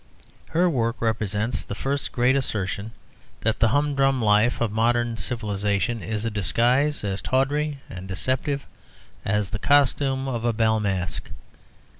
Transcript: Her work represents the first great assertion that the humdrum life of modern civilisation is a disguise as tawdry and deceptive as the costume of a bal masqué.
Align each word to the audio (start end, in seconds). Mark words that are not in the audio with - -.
Her 0.49 0.67
work 0.67 0.99
represents 0.99 1.63
the 1.63 1.75
first 1.75 2.11
great 2.11 2.35
assertion 2.35 2.91
that 3.41 3.59
the 3.59 3.67
humdrum 3.67 4.19
life 4.19 4.59
of 4.59 4.71
modern 4.71 5.15
civilisation 5.15 6.01
is 6.01 6.25
a 6.25 6.31
disguise 6.31 7.03
as 7.03 7.21
tawdry 7.21 7.81
and 7.87 8.07
deceptive 8.07 8.65
as 9.23 9.51
the 9.51 9.59
costume 9.59 10.27
of 10.27 10.43
a 10.43 10.53
bal 10.53 10.79
masqué. 10.81 11.27